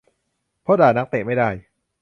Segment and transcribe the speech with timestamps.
[0.63, 1.49] เพราะด่านักเตะไม่ได้